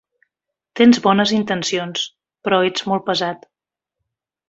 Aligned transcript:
Tens 0.81 0.99
bones 1.03 1.35
intencions, 1.41 2.09
però 2.49 2.63
ets 2.73 2.89
molt 2.93 3.09
pesat. 3.13 3.51